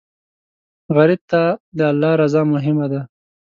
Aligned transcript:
غریب 0.95 1.21
ته 1.31 1.41
د 1.77 1.79
الله 1.91 2.11
رضا 2.21 2.41
مهمه 2.53 2.85
ده 2.91 3.01